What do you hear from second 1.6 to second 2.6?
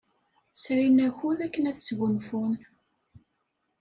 ad sgunfun.